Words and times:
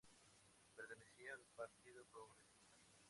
Pertenecía 0.75 1.31
al 1.35 1.45
Partido 1.55 2.03
Progresista. 2.05 2.55